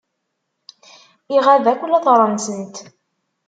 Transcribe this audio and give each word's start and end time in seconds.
Iɣab 1.35 1.65
akk 1.71 1.81
later-nsent. 1.91 2.75